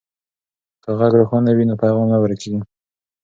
[0.83, 2.59] که غږ روښانه وي نو پیغام نه ورکیږي.